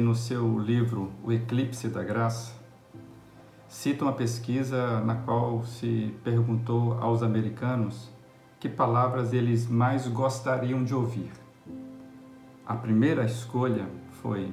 No 0.00 0.14
seu 0.14 0.58
livro 0.58 1.12
O 1.22 1.30
Eclipse 1.30 1.86
da 1.88 2.02
Graça, 2.02 2.54
cita 3.68 4.06
uma 4.06 4.12
pesquisa 4.14 5.02
na 5.02 5.16
qual 5.16 5.62
se 5.66 6.16
perguntou 6.24 6.94
aos 6.94 7.22
americanos 7.22 8.10
que 8.58 8.70
palavras 8.70 9.34
eles 9.34 9.68
mais 9.68 10.08
gostariam 10.08 10.82
de 10.82 10.94
ouvir. 10.94 11.30
A 12.66 12.74
primeira 12.74 13.22
escolha 13.26 13.86
foi 14.22 14.50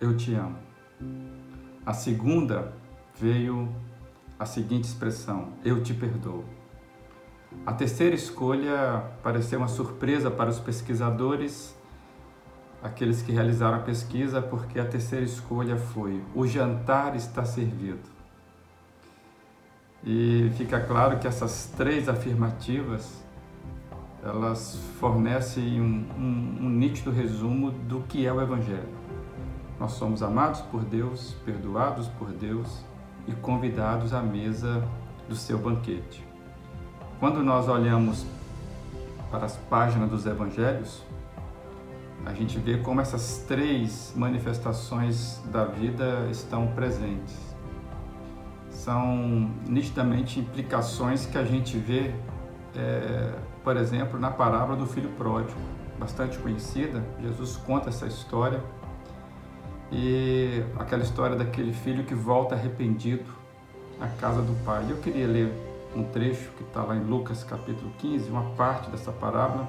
Eu 0.00 0.16
te 0.16 0.34
amo. 0.34 0.58
A 1.86 1.92
segunda 1.92 2.72
veio 3.16 3.72
a 4.40 4.44
seguinte 4.44 4.86
expressão: 4.86 5.52
Eu 5.64 5.84
te 5.84 5.94
perdoo. 5.94 6.44
A 7.64 7.72
terceira 7.72 8.16
escolha 8.16 9.04
pareceu 9.22 9.60
uma 9.60 9.68
surpresa 9.68 10.32
para 10.32 10.50
os 10.50 10.58
pesquisadores, 10.58 11.78
aqueles 12.82 13.22
que 13.22 13.32
realizaram 13.32 13.76
a 13.76 13.80
pesquisa, 13.80 14.40
porque 14.40 14.78
a 14.78 14.84
terceira 14.84 15.24
escolha 15.24 15.76
foi: 15.76 16.22
O 16.34 16.46
jantar 16.46 17.16
está 17.16 17.44
servido. 17.44 18.18
E 20.04 20.50
fica 20.56 20.80
claro 20.80 21.18
que 21.18 21.26
essas 21.26 21.72
três 21.76 22.08
afirmativas 22.08 23.22
elas 24.22 24.78
fornecem 24.98 25.80
um, 25.80 26.06
um, 26.16 26.66
um 26.66 26.68
nítido 26.68 27.10
resumo 27.10 27.70
do 27.70 28.00
que 28.02 28.26
é 28.26 28.32
o 28.32 28.40
Evangelho. 28.40 28.88
Nós 29.78 29.92
somos 29.92 30.22
amados 30.22 30.60
por 30.62 30.82
Deus, 30.84 31.36
perdoados 31.44 32.08
por 32.08 32.32
Deus 32.32 32.84
e 33.28 33.32
convidados 33.32 34.12
à 34.12 34.20
mesa 34.20 34.82
do 35.28 35.36
seu 35.36 35.56
banquete. 35.58 36.26
Quando 37.20 37.42
nós 37.42 37.68
olhamos 37.68 38.26
para 39.30 39.44
as 39.44 39.56
páginas 39.56 40.10
dos 40.10 40.26
evangelhos, 40.26 41.04
a 42.24 42.34
gente 42.34 42.58
vê 42.58 42.78
como 42.78 43.00
essas 43.00 43.44
três 43.46 44.12
manifestações 44.16 45.40
da 45.46 45.64
vida 45.64 46.26
estão 46.30 46.68
presentes. 46.68 47.36
São 48.70 49.50
nitidamente 49.66 50.40
implicações 50.40 51.26
que 51.26 51.38
a 51.38 51.44
gente 51.44 51.76
vê, 51.78 52.14
é, 52.76 53.34
por 53.64 53.76
exemplo, 53.76 54.18
na 54.18 54.30
parábola 54.30 54.76
do 54.76 54.86
filho 54.86 55.10
pródigo, 55.10 55.58
bastante 55.98 56.38
conhecida. 56.38 57.02
Jesus 57.20 57.56
conta 57.56 57.88
essa 57.88 58.06
história 58.06 58.62
e 59.90 60.62
aquela 60.78 61.02
história 61.02 61.36
daquele 61.36 61.72
filho 61.72 62.04
que 62.04 62.14
volta 62.14 62.54
arrependido 62.54 63.24
à 64.00 64.06
casa 64.06 64.42
do 64.42 64.52
pai. 64.64 64.84
Eu 64.88 64.98
queria 64.98 65.26
ler 65.26 65.52
um 65.96 66.04
trecho 66.04 66.50
que 66.56 66.62
está 66.62 66.82
lá 66.82 66.94
em 66.94 67.02
Lucas 67.02 67.42
capítulo 67.42 67.90
15, 67.98 68.30
uma 68.30 68.50
parte 68.50 68.90
dessa 68.90 69.10
parábola. 69.10 69.68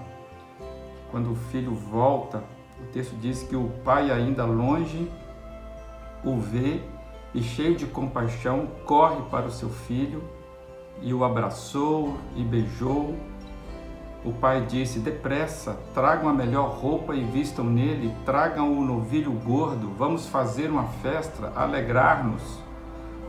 Quando 1.12 1.32
o 1.32 1.36
filho 1.36 1.74
volta, 1.74 2.44
o 2.80 2.86
texto 2.92 3.16
diz 3.16 3.44
que 3.44 3.56
o 3.56 3.70
pai, 3.84 4.12
ainda 4.12 4.46
longe, 4.46 5.10
o 6.24 6.38
vê 6.38 6.82
e, 7.34 7.42
cheio 7.42 7.76
de 7.76 7.86
compaixão, 7.86 8.68
corre 8.86 9.22
para 9.30 9.46
o 9.46 9.52
seu 9.52 9.70
filho 9.70 10.24
e 11.02 11.14
o 11.14 11.24
abraçou 11.24 12.18
e 12.36 12.44
beijou 12.44 13.16
o 14.24 14.34
pai 14.34 14.66
disse: 14.66 15.00
Depressa, 15.00 15.78
tragam 15.94 16.30
a 16.30 16.34
melhor 16.34 16.78
roupa 16.78 17.16
e 17.16 17.24
vistam 17.24 17.64
nele, 17.64 18.14
tragam 18.26 18.78
o 18.78 18.84
novilho 18.84 19.32
gordo, 19.32 19.94
vamos 19.98 20.28
fazer 20.28 20.70
uma 20.70 20.88
festa, 21.02 21.54
alegrar-nos. 21.56 22.60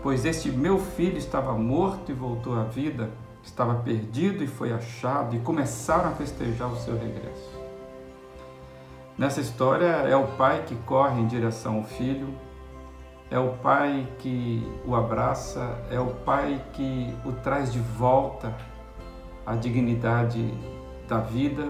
Pois 0.02 0.24
este 0.24 0.50
meu 0.50 0.78
filho 0.78 1.16
estava 1.16 1.52
morto 1.52 2.10
e 2.10 2.14
voltou 2.14 2.58
à 2.58 2.64
vida, 2.64 3.10
estava 3.42 3.74
perdido 3.76 4.42
e 4.42 4.48
foi 4.48 4.72
achado, 4.72 5.36
e 5.36 5.38
começaram 5.40 6.10
a 6.10 6.12
festejar 6.12 6.68
o 6.72 6.76
seu 6.76 6.98
regresso. 6.98 7.49
Nessa 9.20 9.42
história 9.42 9.84
é 9.84 10.16
o 10.16 10.28
pai 10.28 10.64
que 10.66 10.74
corre 10.74 11.20
em 11.20 11.26
direção 11.26 11.76
ao 11.76 11.84
filho, 11.84 12.34
é 13.30 13.38
o 13.38 13.52
pai 13.58 14.08
que 14.18 14.66
o 14.86 14.94
abraça, 14.94 15.78
é 15.90 16.00
o 16.00 16.06
pai 16.06 16.64
que 16.72 17.14
o 17.22 17.32
traz 17.32 17.70
de 17.70 17.80
volta 17.80 18.56
à 19.44 19.54
dignidade 19.54 20.54
da 21.06 21.18
vida, 21.18 21.68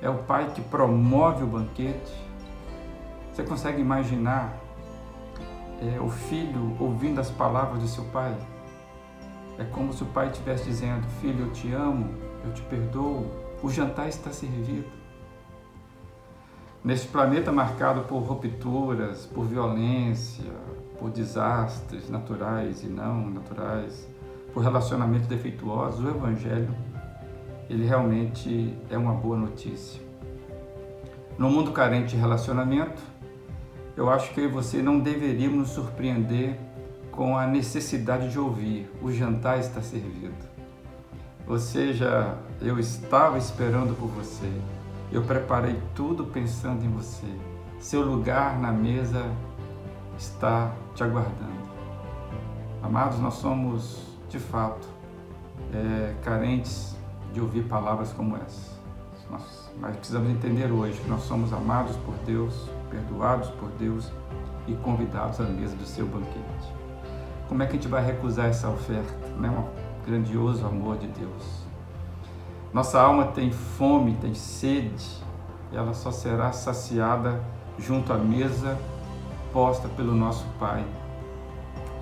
é 0.00 0.08
o 0.08 0.22
pai 0.22 0.50
que 0.54 0.62
promove 0.62 1.44
o 1.44 1.46
banquete. 1.46 2.14
Você 3.34 3.42
consegue 3.42 3.82
imaginar 3.82 4.56
é, 5.82 6.00
o 6.00 6.08
filho 6.08 6.74
ouvindo 6.80 7.20
as 7.20 7.30
palavras 7.30 7.82
de 7.82 7.88
seu 7.90 8.04
pai? 8.04 8.34
É 9.58 9.64
como 9.64 9.92
se 9.92 10.02
o 10.04 10.06
pai 10.06 10.28
estivesse 10.30 10.64
dizendo: 10.64 11.06
Filho, 11.20 11.48
eu 11.48 11.52
te 11.52 11.70
amo, 11.70 12.14
eu 12.46 12.52
te 12.54 12.62
perdoo, 12.62 13.26
o 13.62 13.68
jantar 13.68 14.08
está 14.08 14.30
servido. 14.30 14.97
Neste 16.88 17.06
planeta 17.06 17.52
marcado 17.52 18.00
por 18.04 18.20
rupturas, 18.20 19.26
por 19.26 19.44
violência, 19.44 20.50
por 20.98 21.10
desastres 21.10 22.08
naturais 22.08 22.82
e 22.82 22.86
não 22.86 23.28
naturais, 23.28 24.08
por 24.54 24.62
relacionamentos 24.62 25.28
defeituosos, 25.28 26.02
o 26.02 26.08
Evangelho 26.08 26.74
ele 27.68 27.84
realmente 27.84 28.74
é 28.88 28.96
uma 28.96 29.12
boa 29.12 29.36
notícia. 29.36 30.00
No 31.36 31.50
mundo 31.50 31.72
carente 31.72 32.14
de 32.14 32.16
relacionamento, 32.16 33.02
eu 33.94 34.08
acho 34.08 34.32
que 34.32 34.40
eu 34.40 34.44
e 34.44 34.48
você 34.48 34.80
não 34.80 34.98
deveríamos 34.98 35.58
nos 35.58 35.68
surpreender 35.68 36.58
com 37.12 37.36
a 37.36 37.46
necessidade 37.46 38.30
de 38.30 38.38
ouvir: 38.38 38.90
o 39.02 39.12
jantar 39.12 39.58
está 39.58 39.82
servido. 39.82 40.42
Ou 41.46 41.58
seja, 41.58 42.38
eu 42.62 42.78
estava 42.78 43.36
esperando 43.36 43.94
por 43.94 44.08
você, 44.08 44.50
eu 45.10 45.22
preparei 45.22 45.80
tudo 45.94 46.24
pensando 46.24 46.84
em 46.84 46.90
você. 46.90 47.26
Seu 47.78 48.02
lugar 48.02 48.58
na 48.58 48.72
mesa 48.72 49.24
está 50.18 50.72
te 50.94 51.02
aguardando. 51.02 51.68
Amados, 52.82 53.18
nós 53.18 53.34
somos 53.34 54.02
de 54.28 54.38
fato 54.38 54.86
é, 55.72 56.14
carentes 56.22 56.96
de 57.32 57.40
ouvir 57.40 57.62
palavras 57.64 58.12
como 58.12 58.36
essa. 58.36 58.78
Nós, 59.30 59.70
mas 59.78 59.96
precisamos 59.96 60.30
entender 60.30 60.70
hoje 60.72 60.98
que 61.00 61.08
nós 61.08 61.22
somos 61.22 61.52
amados 61.52 61.96
por 61.96 62.14
Deus, 62.26 62.68
perdoados 62.90 63.48
por 63.50 63.68
Deus 63.78 64.10
e 64.66 64.74
convidados 64.74 65.40
à 65.40 65.44
mesa 65.44 65.76
do 65.76 65.84
seu 65.84 66.06
banquete. 66.06 66.74
Como 67.48 67.62
é 67.62 67.66
que 67.66 67.72
a 67.72 67.74
gente 67.76 67.88
vai 67.88 68.04
recusar 68.04 68.46
essa 68.46 68.68
oferta? 68.68 69.14
Não 69.38 69.48
é 69.48 69.58
um 69.58 69.68
grandioso 70.06 70.66
amor 70.66 70.98
de 70.98 71.06
Deus. 71.08 71.67
Nossa 72.72 73.00
alma 73.00 73.26
tem 73.26 73.50
fome, 73.50 74.14
tem 74.14 74.34
sede, 74.34 75.06
e 75.72 75.76
ela 75.76 75.94
só 75.94 76.10
será 76.10 76.52
saciada 76.52 77.42
junto 77.78 78.12
à 78.12 78.16
mesa 78.16 78.78
posta 79.52 79.88
pelo 79.88 80.14
nosso 80.14 80.44
Pai. 80.58 80.84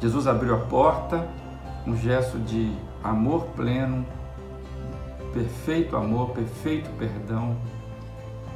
Jesus 0.00 0.27
abriu 0.27 0.54
a 0.54 0.59
porta, 0.59 1.28
um 1.87 1.97
gesto 1.97 2.38
de 2.38 2.72
amor 3.03 3.44
pleno, 3.54 4.04
perfeito 5.32 5.97
amor, 5.97 6.31
perfeito 6.31 6.91
perdão 6.98 7.56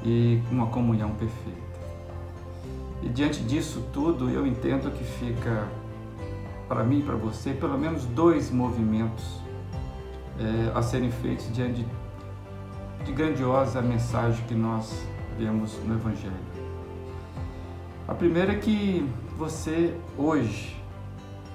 e 0.02 0.42
uma 0.50 0.66
comunhão 0.66 1.10
perfeita. 1.10 1.70
E 3.02 3.08
diante 3.08 3.42
disso 3.42 3.84
tudo, 3.92 4.28
eu 4.28 4.46
entendo 4.46 4.90
que 4.90 5.04
fica 5.04 5.68
para 6.68 6.82
mim 6.84 6.98
e 6.98 7.02
para 7.02 7.16
você 7.16 7.52
pelo 7.52 7.78
menos 7.78 8.04
dois 8.06 8.50
movimentos 8.50 9.40
é, 10.40 10.76
a 10.76 10.82
serem 10.82 11.10
feitos 11.10 11.52
diante 11.52 11.84
de, 11.84 13.04
de 13.04 13.12
grandiosa 13.12 13.82
mensagem 13.82 14.44
que 14.46 14.54
nós 14.54 15.06
vemos 15.38 15.78
no 15.84 15.94
Evangelho. 15.94 16.50
A 18.08 18.14
primeira 18.14 18.52
é 18.52 18.56
que 18.56 19.08
você 19.36 19.94
hoje 20.16 20.76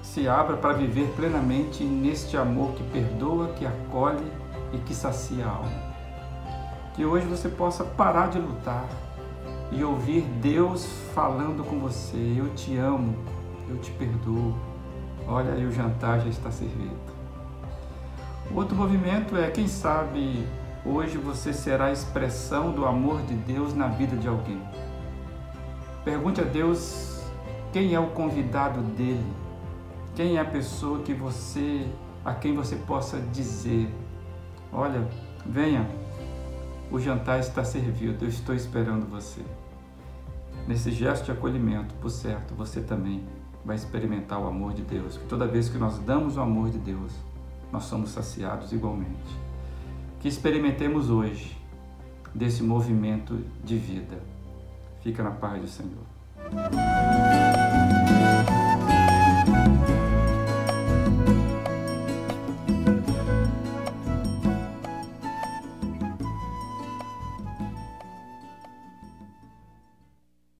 se 0.01 0.27
abra 0.27 0.55
para 0.55 0.73
viver 0.73 1.11
plenamente 1.15 1.83
neste 1.83 2.37
amor 2.37 2.73
que 2.73 2.83
perdoa, 2.83 3.49
que 3.49 3.65
acolhe 3.65 4.31
e 4.71 4.77
que 4.77 4.93
sacia 4.93 5.45
a 5.45 5.49
alma. 5.49 5.95
Que 6.93 7.03
hoje 7.03 7.25
você 7.25 7.49
possa 7.49 7.83
parar 7.83 8.29
de 8.29 8.39
lutar 8.39 8.87
e 9.71 9.83
ouvir 9.83 10.21
Deus 10.41 10.85
falando 11.13 11.63
com 11.63 11.79
você: 11.79 12.35
Eu 12.37 12.53
te 12.55 12.77
amo, 12.77 13.15
eu 13.67 13.77
te 13.77 13.91
perdoo. 13.91 14.55
Olha 15.27 15.53
aí, 15.53 15.65
o 15.65 15.71
jantar 15.71 16.21
já 16.21 16.29
está 16.29 16.51
servido. 16.51 17.14
Outro 18.53 18.75
movimento 18.75 19.35
é: 19.37 19.49
quem 19.49 19.67
sabe 19.67 20.45
hoje 20.85 21.17
você 21.17 21.53
será 21.53 21.85
a 21.85 21.91
expressão 21.91 22.71
do 22.71 22.85
amor 22.85 23.21
de 23.23 23.33
Deus 23.33 23.73
na 23.73 23.87
vida 23.87 24.15
de 24.15 24.27
alguém. 24.27 24.61
Pergunte 26.03 26.41
a 26.41 26.43
Deus 26.43 27.23
quem 27.73 27.93
é 27.93 27.99
o 27.99 28.07
convidado 28.07 28.81
dele, 28.81 29.25
quem 30.15 30.37
é 30.37 30.41
a 30.41 30.45
pessoa 30.45 30.99
que 30.99 31.13
você, 31.13 31.87
a 32.23 32.33
quem 32.33 32.53
você 32.53 32.75
possa 32.75 33.19
dizer 33.33 33.89
Olha, 34.77 35.07
venha, 35.45 35.87
o 36.91 36.99
jantar 36.99 37.39
está 37.39 37.63
servido, 37.63 38.25
eu 38.25 38.27
estou 38.27 38.53
esperando 38.53 39.09
você. 39.09 39.41
Nesse 40.67 40.91
gesto 40.91 41.23
de 41.23 41.31
acolhimento, 41.31 41.95
por 41.95 42.09
certo, 42.09 42.53
você 42.53 42.81
também 42.81 43.23
vai 43.63 43.77
experimentar 43.77 44.37
o 44.37 44.47
amor 44.47 44.73
de 44.73 44.81
Deus. 44.81 45.17
Toda 45.29 45.47
vez 45.47 45.69
que 45.69 45.77
nós 45.77 45.97
damos 45.99 46.35
o 46.35 46.41
amor 46.41 46.69
de 46.69 46.77
Deus, 46.77 47.13
nós 47.75 47.83
somos 47.85 48.11
saciados 48.11 48.71
igualmente. 48.71 49.37
Que 50.21 50.29
experimentemos 50.29 51.09
hoje 51.09 51.57
desse 52.33 52.63
movimento 52.63 53.37
de 53.65 53.77
vida. 53.77 54.17
Fica 55.01 55.21
na 55.21 55.31
paz 55.31 55.61
do 55.61 55.67
Senhor. 55.67 57.24